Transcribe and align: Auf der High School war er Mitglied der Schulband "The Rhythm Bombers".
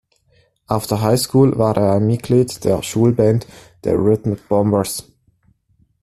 Auf 0.65 0.87
der 0.87 1.03
High 1.03 1.19
School 1.21 1.59
war 1.59 1.77
er 1.77 1.99
Mitglied 1.99 2.63
der 2.63 2.81
Schulband 2.81 3.45
"The 3.83 3.91
Rhythm 3.91 4.33
Bombers". 4.49 5.07